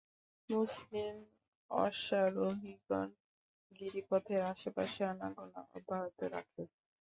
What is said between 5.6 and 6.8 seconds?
অব্যাহত রাখে।